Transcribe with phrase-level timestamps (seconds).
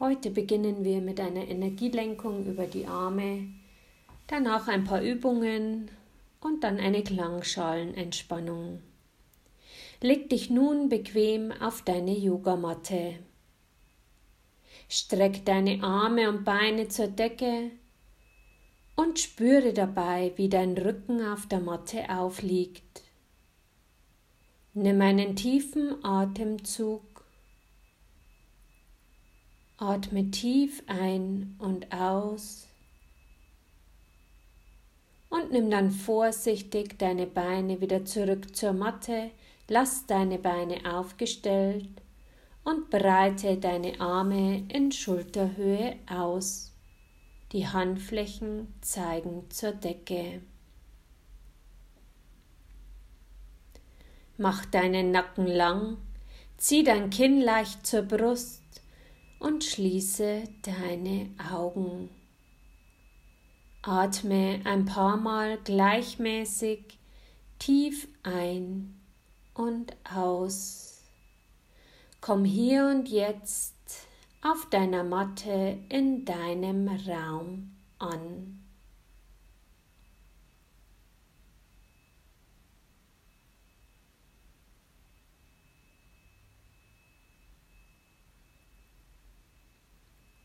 [0.00, 3.46] Heute beginnen wir mit einer Energielenkung über die Arme,
[4.26, 5.88] danach ein paar Übungen
[6.40, 8.80] und dann eine Klangschalenentspannung.
[10.00, 13.20] Leg dich nun bequem auf deine Yogamatte.
[14.88, 17.70] Streck deine Arme und Beine zur Decke
[18.96, 23.02] und spüre dabei, wie dein Rücken auf der Matte aufliegt.
[24.74, 27.13] Nimm einen tiefen Atemzug.
[29.76, 32.68] Atme tief ein und aus.
[35.28, 39.32] Und nimm dann vorsichtig deine Beine wieder zurück zur Matte.
[39.66, 41.88] Lass deine Beine aufgestellt
[42.62, 46.72] und breite deine Arme in Schulterhöhe aus.
[47.50, 50.40] Die Handflächen zeigen zur Decke.
[54.36, 55.96] Mach deinen Nacken lang,
[56.56, 58.63] zieh dein Kinn leicht zur Brust
[59.44, 62.08] und schließe deine Augen.
[63.82, 66.98] Atme ein paar Mal gleichmäßig
[67.58, 68.98] tief ein
[69.52, 71.02] und aus.
[72.22, 73.74] Komm hier und jetzt
[74.40, 78.63] auf deiner Matte in deinem Raum an.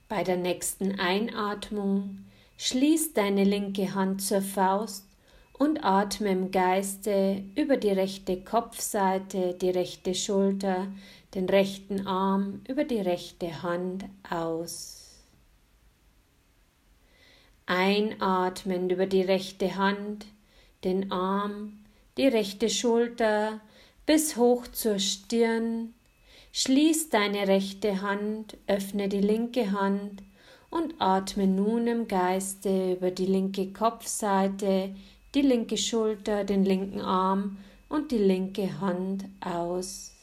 [0.10, 2.26] Bei der nächsten Einatmung
[2.58, 5.06] schließ deine linke Hand zur Faust
[5.54, 10.88] und atme im Geiste über die rechte Kopfseite, die rechte Schulter,
[11.36, 15.20] den rechten Arm über die rechte Hand aus.
[17.68, 20.26] Einatmend über die rechte Hand,
[20.84, 21.86] den Arm,
[22.18, 23.60] die rechte Schulter
[24.08, 25.94] bis hoch zur Stirn.
[26.52, 30.24] Schließ deine rechte Hand, öffne die linke Hand
[30.72, 34.96] und atme nun im Geiste über die linke Kopfseite,
[35.36, 37.58] die linke Schulter, den linken Arm
[37.88, 40.16] und die linke Hand aus.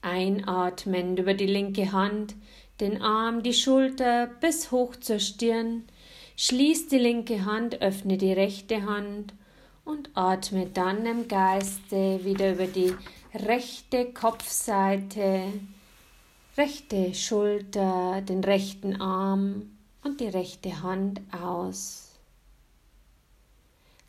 [0.00, 2.36] Einatmend über die linke Hand,
[2.80, 5.84] den Arm, die Schulter bis hoch zur Stirn.
[6.36, 9.34] Schließ die linke Hand, öffne die rechte Hand
[9.84, 12.94] und atme dann im Geiste wieder über die
[13.34, 15.52] rechte Kopfseite,
[16.56, 22.12] rechte Schulter, den rechten Arm und die rechte Hand aus.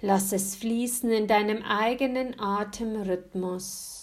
[0.02, 3.94] Lass es fließen in deinem eigenen Atemrhythmus.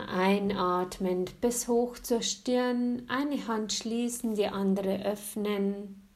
[0.00, 6.08] Einatmend bis hoch zur Stirn, eine Hand schließen, die andere öffnen.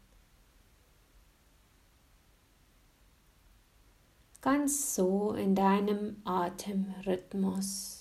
[4.40, 7.97] Ganz so in deinem Atemrhythmus.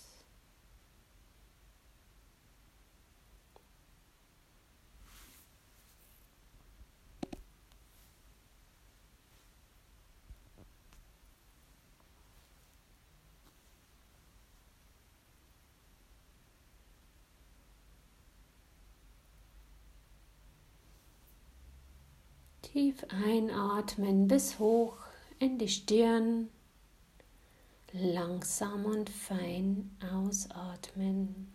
[22.77, 24.97] Tief einatmen bis hoch
[25.39, 26.47] in die Stirn.
[27.91, 31.51] Langsam und fein ausatmen.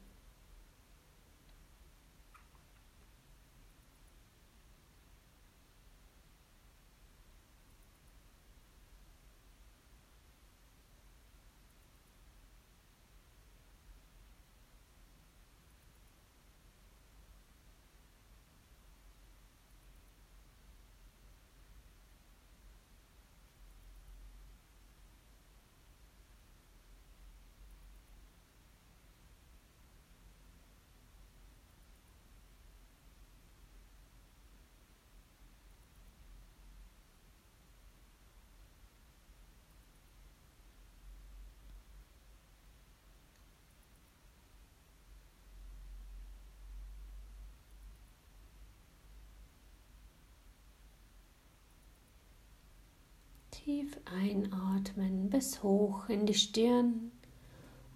[53.64, 57.12] Tief einatmen bis hoch in die Stirn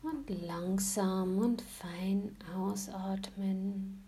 [0.00, 4.04] und langsam und fein ausatmen.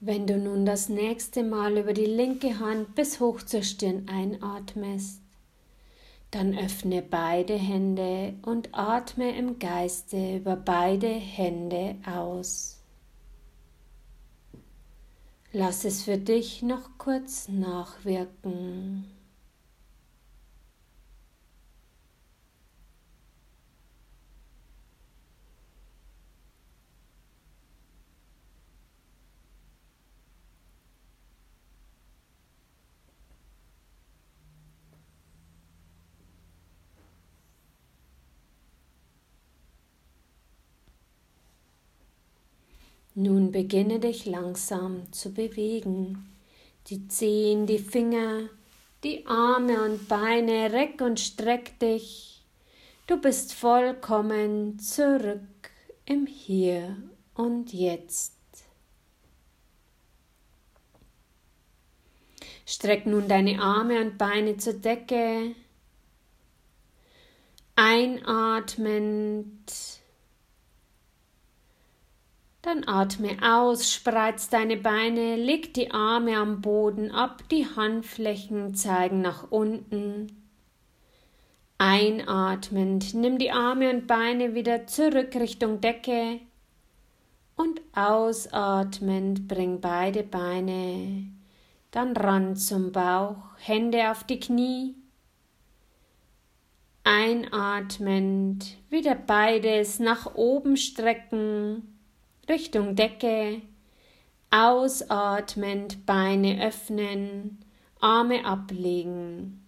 [0.00, 5.27] Wenn du nun das nächste Mal über die linke Hand bis hoch zur Stirn einatmest,
[6.30, 12.80] dann öffne beide Hände und atme im Geiste über beide Hände aus.
[15.52, 19.06] Lass es für dich noch kurz nachwirken.
[43.20, 46.32] Nun beginne dich langsam zu bewegen.
[46.86, 48.48] Die Zehen, die Finger,
[49.02, 52.44] die Arme und Beine, reck und streck dich.
[53.08, 55.40] Du bist vollkommen zurück
[56.04, 56.96] im Hier
[57.34, 58.36] und Jetzt.
[62.66, 65.56] Streck nun deine Arme und Beine zur Decke.
[67.74, 69.72] Einatmend
[72.68, 79.22] dann atme aus, spreiz deine Beine, leg die Arme am Boden ab, die Handflächen zeigen
[79.22, 80.36] nach unten.
[81.78, 86.40] Einatmend, nimm die Arme und Beine wieder zurück Richtung Decke
[87.56, 91.24] und ausatmend bring beide Beine
[91.90, 94.94] dann ran zum Bauch, Hände auf die Knie.
[97.02, 101.97] Einatmend, wieder beides nach oben strecken
[102.48, 103.60] Richtung Decke,
[104.50, 107.58] ausatmend Beine öffnen,
[108.00, 109.66] Arme ablegen.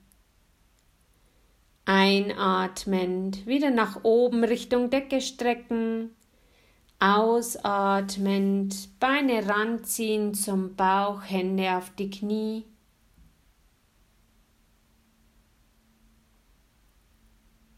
[1.84, 6.10] Einatmend wieder nach oben Richtung Decke strecken,
[7.00, 12.64] ausatmend Beine ranziehen zum Bauch, Hände auf die Knie.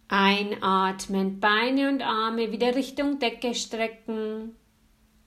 [0.06, 4.55] Einatmend Beine und Arme wieder Richtung Decke strecken.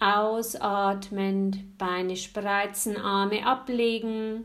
[0.05, 4.43] Ausatmend, Beine spreizen, Arme ablegen.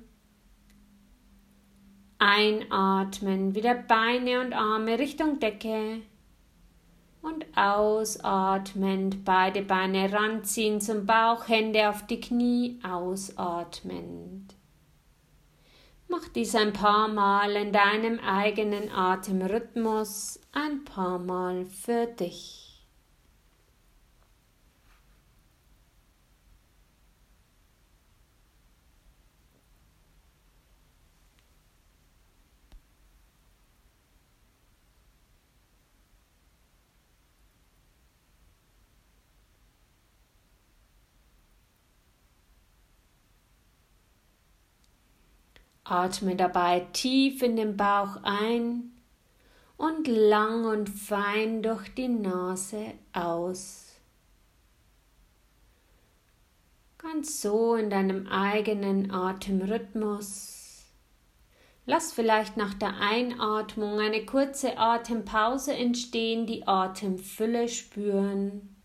[2.18, 6.00] Einatmen, wieder Beine und Arme Richtung Decke.
[7.20, 14.54] Und ausatmend, beide Beine ranziehen zum Bauch, Hände auf die Knie, ausatmend.
[16.08, 22.69] Mach dies ein paar Mal in deinem eigenen Atemrhythmus, ein paar Mal für dich.
[45.90, 48.92] Atme dabei tief in den Bauch ein
[49.76, 53.86] und lang und fein durch die Nase aus.
[56.98, 60.84] Ganz so in deinem eigenen Atemrhythmus.
[61.86, 68.76] Lass vielleicht nach der Einatmung eine kurze Atempause entstehen, die Atemfülle spüren.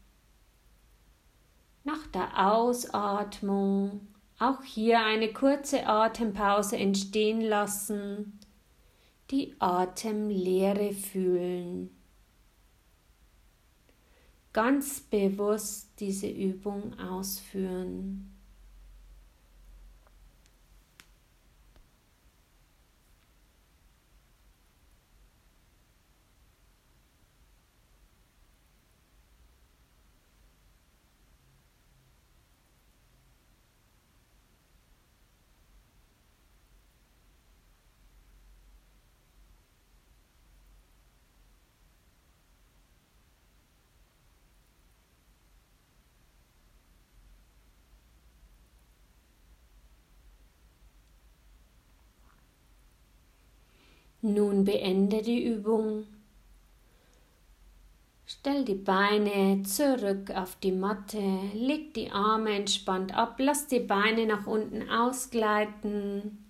[1.84, 4.08] Nach der Ausatmung
[4.40, 8.39] auch hier eine kurze Atempause entstehen lassen,
[9.32, 11.89] die Atemlehre fühlen.
[14.54, 18.35] Ganz bewusst diese Übung ausführen.
[54.25, 56.08] Nun beende die Übung.
[58.25, 61.22] Stell die Beine zurück auf die Matte,
[61.53, 66.44] leg die Arme entspannt ab, lass die Beine nach unten ausgleiten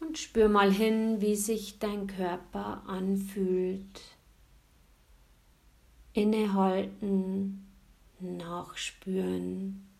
[0.00, 4.00] und spür mal hin, wie sich dein Körper anfühlt.
[6.12, 7.68] Innehalten,
[8.18, 9.91] nachspüren.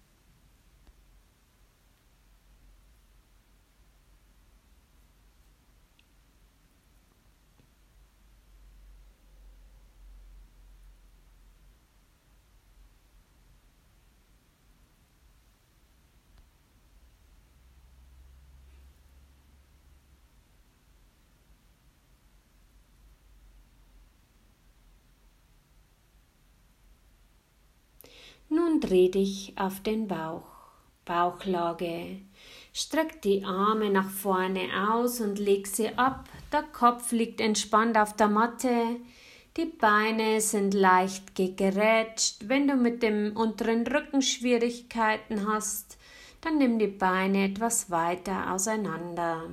[28.58, 30.44] Und dreh dich auf den Bauch,
[31.04, 32.20] Bauchlage.
[32.72, 36.28] Streck die Arme nach vorne aus und leg sie ab.
[36.52, 38.96] Der Kopf liegt entspannt auf der Matte.
[39.56, 42.48] Die Beine sind leicht gegerätscht.
[42.48, 45.98] Wenn du mit dem unteren Rücken Schwierigkeiten hast,
[46.40, 49.50] dann nimm die Beine etwas weiter auseinander.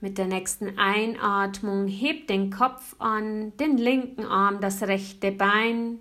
[0.00, 5.98] Mit der nächsten Einatmung heb den Kopf an, den linken Arm, das rechte Bein.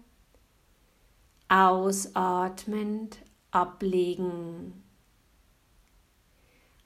[1.49, 3.17] Ausatmend
[3.49, 4.83] ablegen.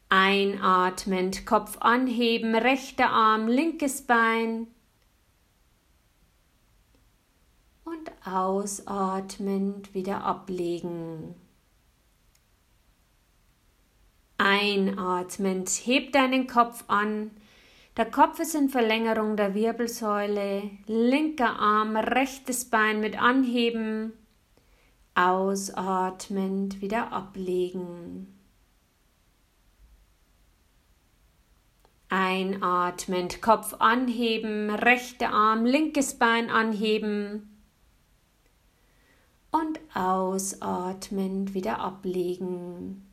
[0.08, 4.68] Einatmend Kopf anheben, rechter Arm, linkes Bein.
[7.84, 11.36] Und ausatmend wieder ablegen.
[14.62, 17.32] Einatmend, heb deinen Kopf an.
[17.98, 20.70] Der Kopf ist in Verlängerung der Wirbelsäule.
[20.86, 24.14] Linker Arm, rechtes Bein mit anheben.
[25.16, 28.38] Ausatmend wieder ablegen.
[32.10, 37.64] Einatmend, Kopf anheben, rechter Arm, linkes Bein anheben.
[39.50, 43.11] Und ausatmend wieder ablegen.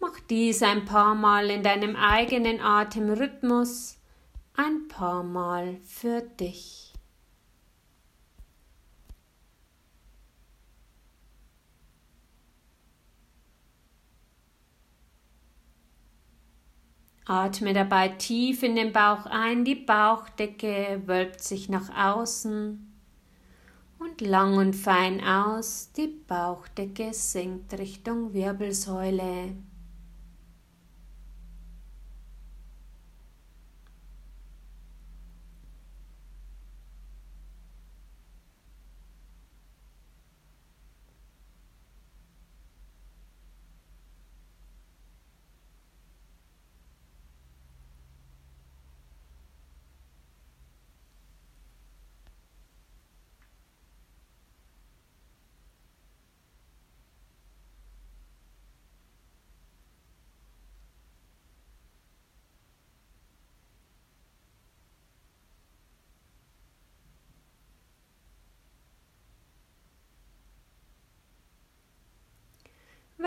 [0.00, 3.98] Mach dies ein paar Mal in deinem eigenen Atemrhythmus,
[4.54, 6.92] ein paar Mal für dich.
[17.28, 22.88] Atme dabei tief in den Bauch ein, die Bauchdecke wölbt sich nach außen
[23.98, 29.56] und lang und fein aus, die Bauchdecke sinkt Richtung Wirbelsäule.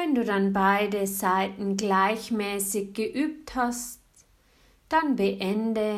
[0.03, 4.01] Wenn du dann beide Seiten gleichmäßig geübt hast,
[4.89, 5.96] dann beende,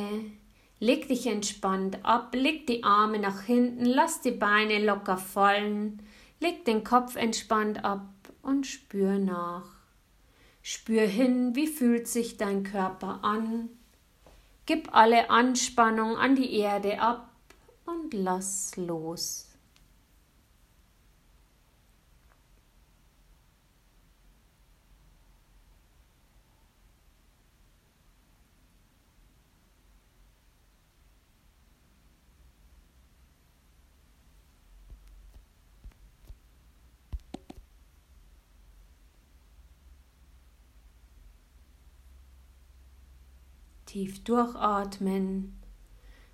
[0.81, 6.01] leg dich entspannt ab, leg die Arme nach hinten, lass die Beine locker fallen,
[6.41, 8.09] leg den Kopf entspannt ab
[8.41, 9.69] und spür nach.
[10.61, 13.69] Spür hin, wie fühlt sich dein Körper an.
[14.65, 17.29] Gib alle Anspannung an die Erde ab
[17.85, 19.52] und lass los.
[43.93, 45.53] Tief durchatmen,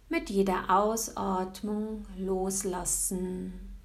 [0.07, 3.75] mit jeder Ausatmung loslassen.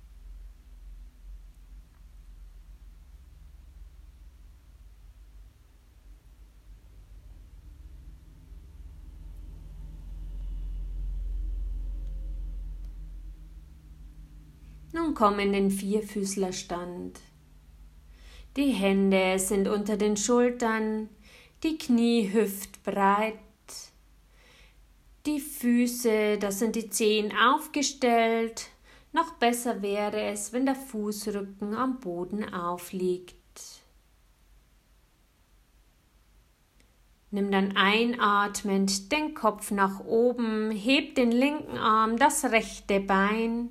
[14.93, 17.19] Nun komm in den Vierfüßlerstand.
[18.57, 21.09] Die Hände sind unter den Schultern,
[21.65, 23.35] die Knie hüftbreit
[25.27, 28.69] die Füße, das sind die Zehen aufgestellt.
[29.13, 33.35] Noch besser wäre es, wenn der Fußrücken am Boden aufliegt.
[37.31, 43.71] Nimm dann einatmend den Kopf nach oben, heb den linken Arm, das rechte Bein.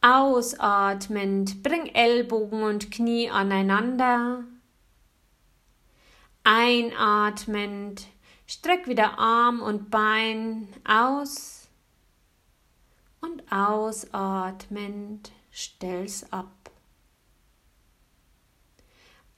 [0.00, 4.44] Ausatmend, bring Ellbogen und Knie aneinander.
[6.44, 8.06] Einatmend,
[8.46, 11.68] Streck wieder Arm und Bein aus
[13.20, 16.50] und ausatmend stell's ab.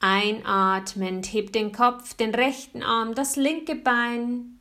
[0.01, 4.59] Einatmend heb den Kopf, den rechten Arm, das linke Bein.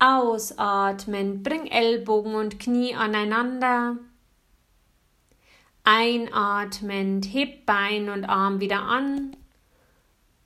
[0.00, 3.96] Ausatmend bring Ellbogen und Knie aneinander.
[5.84, 9.36] Einatmend heb Bein und Arm wieder an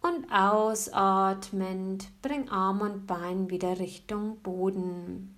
[0.05, 5.35] und ausatmend bring Arm und Bein wieder Richtung Boden.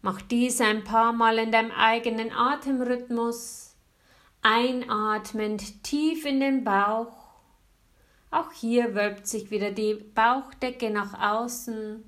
[0.00, 3.76] Mach dies ein paar Mal in deinem eigenen Atemrhythmus,
[4.40, 7.12] einatmend tief in den Bauch.
[8.30, 12.02] Auch hier wölbt sich wieder die Bauchdecke nach außen.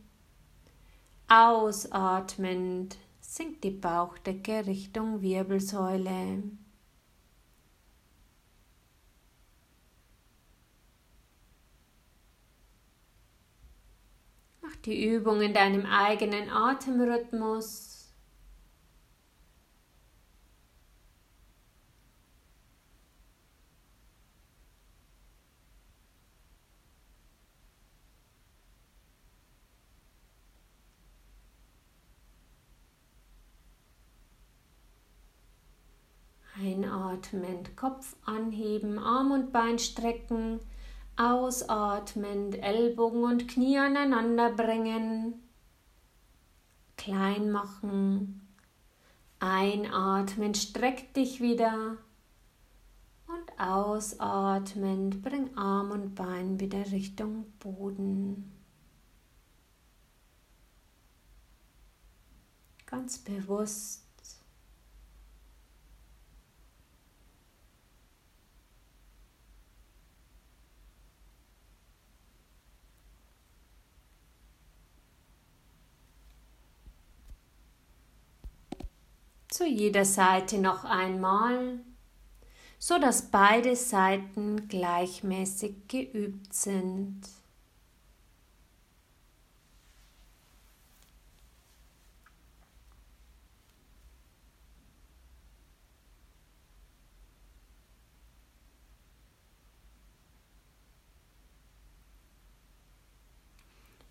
[1.28, 6.44] Ausatmend sinkt die Bauchdecke Richtung Wirbelsäule.
[14.84, 17.92] Die Übung in deinem eigenen Atemrhythmus.
[36.60, 40.60] Einatmend Kopf anheben, Arm und Bein strecken,
[41.22, 45.34] Ausatmend Ellbogen und Knie aneinander bringen.
[46.96, 48.48] Klein machen.
[49.38, 51.96] Einatmend streck dich wieder.
[53.28, 58.52] Und ausatmend bring Arm und Bein wieder Richtung Boden.
[62.86, 64.11] Ganz bewusst
[79.62, 81.78] zu jeder Seite noch einmal,
[82.80, 87.20] so dass beide Seiten gleichmäßig geübt sind.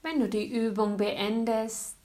[0.02, 1.98] Wenn du die Übung beendest,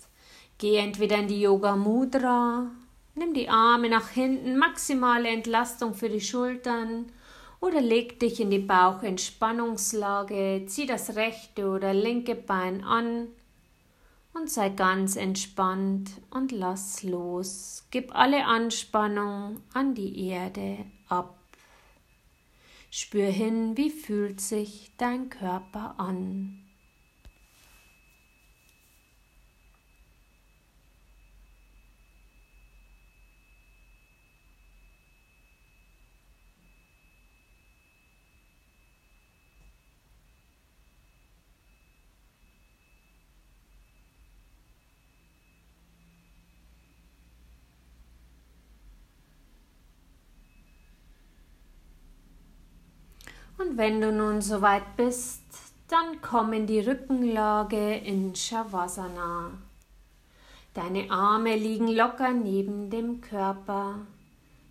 [0.58, 2.72] geh entweder in die Yoga Mudra
[3.18, 7.06] Nimm die Arme nach hinten, maximale Entlastung für die Schultern
[7.60, 13.28] oder leg dich in die Bauchentspannungslage, zieh das rechte oder linke Bein an
[14.34, 17.86] und sei ganz entspannt und lass los.
[17.90, 21.38] Gib alle Anspannung an die Erde ab.
[22.90, 26.65] Spür hin, wie fühlt sich dein Körper an.
[53.76, 55.42] Wenn du nun soweit bist,
[55.88, 59.50] dann komm in die Rückenlage in Shavasana.
[60.72, 64.06] Deine Arme liegen locker neben dem Körper.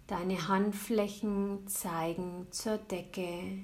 [0.08, 3.60] Deine Handflächen zeigen zur Decke.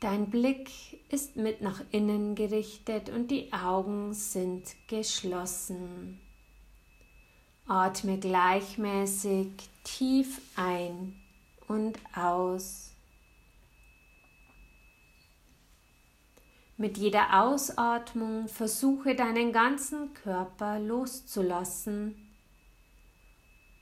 [0.00, 0.70] Dein Blick
[1.10, 6.18] ist mit nach innen gerichtet und die Augen sind geschlossen.
[7.66, 9.48] Atme gleichmäßig
[9.84, 11.20] tief ein
[11.66, 12.94] und aus.
[16.80, 22.14] Mit jeder Ausatmung versuche deinen ganzen Körper loszulassen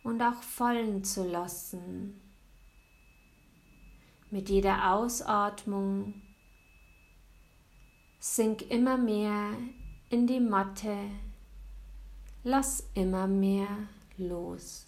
[0.03, 2.19] und auch fallen zu lassen.
[4.31, 6.23] Mit jeder Ausatmung
[8.19, 9.51] sink immer mehr
[10.09, 10.97] in die Matte,
[12.45, 13.69] lass immer mehr
[14.17, 14.87] los.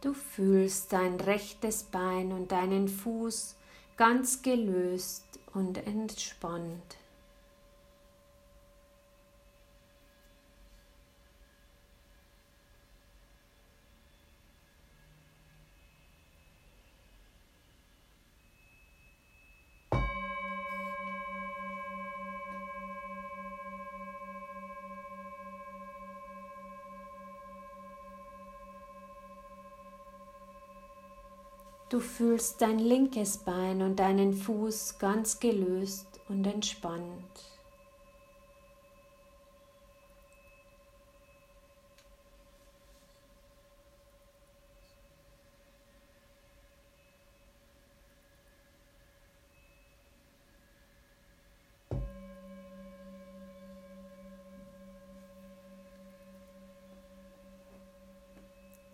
[0.00, 3.54] Du fühlst dein rechtes Bein und deinen Fuß
[3.98, 6.96] ganz gelöst und entspannt.
[31.90, 37.04] Du fühlst dein linkes Bein und deinen Fuß ganz gelöst und entspannt.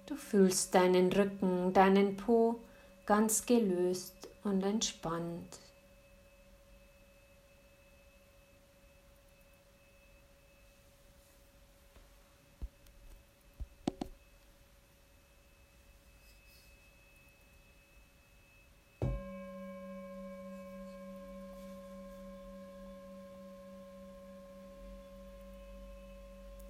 [0.06, 2.58] Du fühlst deinen Rücken, deinen Po
[3.06, 5.60] ganz gelöst und entspannt.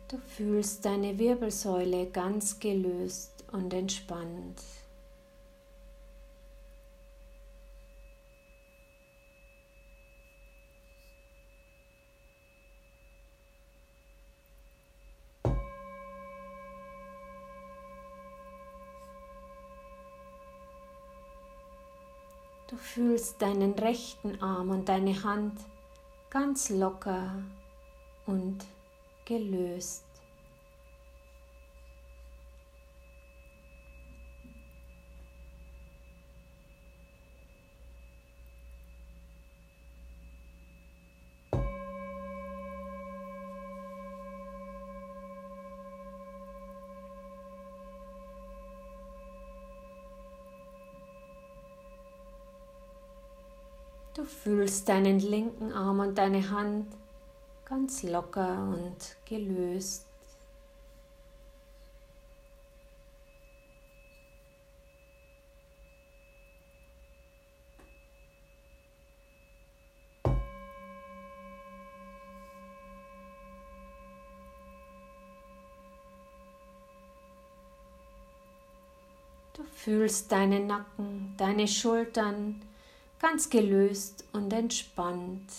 [0.09, 4.63] Du fühlst deine Wirbelsäule ganz gelöst und entspannt.
[22.77, 25.61] Du fühlst deinen rechten Arm und deine Hand
[26.31, 27.31] ganz locker
[28.25, 28.65] und
[29.27, 30.07] gelöst.
[54.17, 56.87] Du fühlst deinen linken Arm und deine Hand
[57.65, 60.07] ganz locker und gelöst.
[79.55, 82.63] Du fühlst deinen Nacken, deine Schultern
[83.19, 85.53] ganz gelöst und entspannt.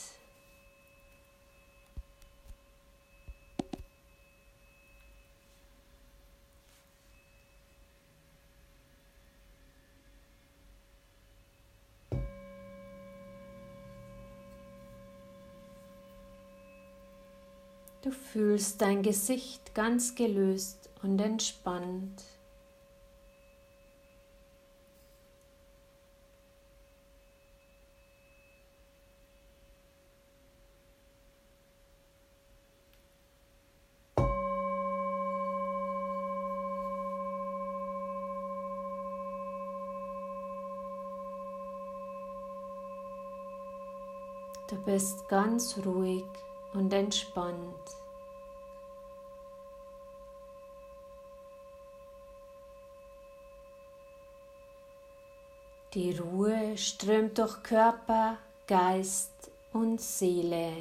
[18.08, 22.24] Du fühlst dein Gesicht ganz gelöst und entspannt.
[44.69, 46.25] Du bist ganz ruhig
[46.73, 47.73] und entspannt.
[55.93, 60.73] Die Ruhe strömt durch Körper, Geist und Seele.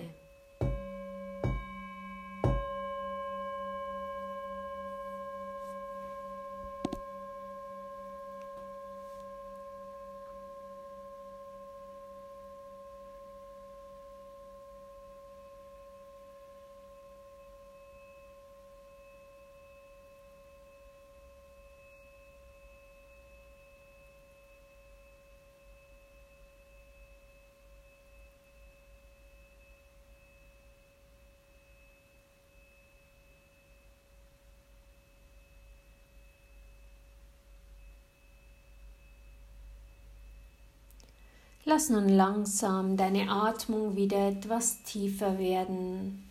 [41.69, 46.31] Lass nun langsam deine Atmung wieder etwas tiefer werden.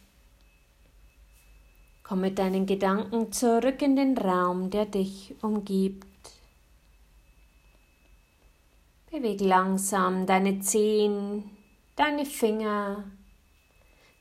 [2.03, 6.07] Komm mit deinen Gedanken zurück in den Raum, der dich umgibt.
[9.11, 11.51] Beweg langsam deine Zehen,
[11.97, 13.03] deine Finger,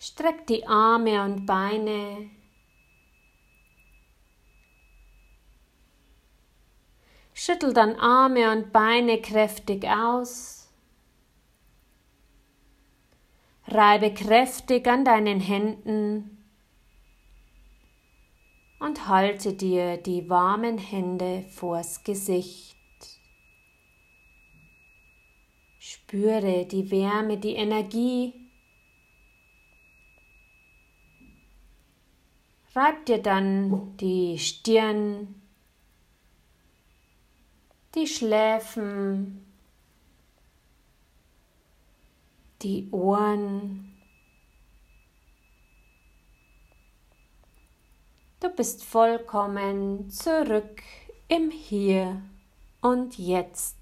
[0.01, 2.29] streck die Arme und Beine.
[7.33, 10.64] Schüttel dann Arme und Beine kräftig aus.
[13.67, 16.45] Reibe kräftig an deinen Händen
[18.79, 22.75] und halte dir die warmen Hände vors Gesicht.
[25.79, 28.35] Spüre die Wärme, die Energie.
[32.75, 35.41] Reib dir dann die Stirn,
[37.95, 39.44] die Schläfen,
[42.65, 43.93] die Ohren.
[48.41, 50.83] Du bist vollkommen zurück
[51.29, 52.23] im Hier
[52.81, 53.74] und Jetzt.